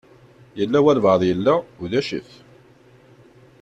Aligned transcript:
Yella 0.59 0.79
walebɛaḍ 0.83 1.21
yella, 1.29 1.53
ulac-it. 1.83 2.29